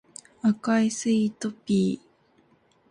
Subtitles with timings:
[0.41, 2.07] 赤いスイートピー